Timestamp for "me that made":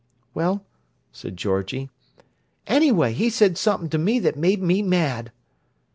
3.99-4.63